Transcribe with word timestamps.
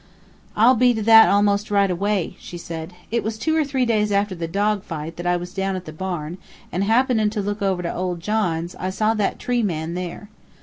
"I'll 0.55 0.73
be 0.73 0.95
to 0.95 1.03
that 1.03 1.29
almost 1.29 1.69
right 1.69 1.91
away," 1.91 2.35
she 2.39 2.57
said. 2.57 2.93
"It 3.11 3.23
was 3.23 3.37
two 3.37 3.55
or 3.55 3.63
three 3.63 3.85
days 3.85 4.11
after 4.11 4.33
the 4.33 4.47
dog 4.47 4.83
fight 4.83 5.15
that 5.17 5.27
I 5.27 5.37
was 5.37 5.53
down 5.53 5.75
at 5.75 5.85
the 5.85 5.93
barn, 5.93 6.39
and 6.71 6.83
happenin' 6.83 7.29
to 7.29 7.39
look 7.39 7.61
over 7.61 7.83
to 7.83 7.93
Old 7.95 8.19
John's, 8.19 8.73
I 8.79 8.89
saw 8.89 9.13
that 9.13 9.37
tree 9.37 9.61
man 9.61 9.93
there. 9.93 10.29